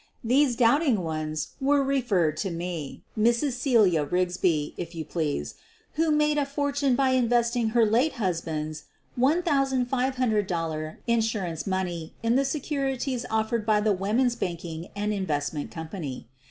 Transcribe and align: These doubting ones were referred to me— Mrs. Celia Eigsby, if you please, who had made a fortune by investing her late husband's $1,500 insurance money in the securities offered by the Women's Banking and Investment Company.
These 0.23 0.55
doubting 0.55 1.03
ones 1.03 1.49
were 1.61 1.83
referred 1.83 2.35
to 2.37 2.49
me— 2.49 3.03
Mrs. 3.15 3.51
Celia 3.51 4.03
Eigsby, 4.03 4.73
if 4.75 4.95
you 4.95 5.05
please, 5.05 5.53
who 5.93 6.05
had 6.05 6.15
made 6.15 6.37
a 6.39 6.45
fortune 6.47 6.95
by 6.95 7.11
investing 7.11 7.69
her 7.77 7.85
late 7.85 8.13
husband's 8.13 8.85
$1,500 9.15 10.95
insurance 11.05 11.67
money 11.67 12.13
in 12.23 12.35
the 12.35 12.45
securities 12.45 13.27
offered 13.29 13.63
by 13.63 13.79
the 13.79 13.93
Women's 13.93 14.35
Banking 14.35 14.87
and 14.95 15.13
Investment 15.13 15.69
Company. 15.69 16.25